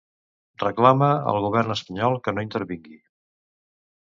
[0.61, 2.99] Reclama al govern espanyol que no intervingui.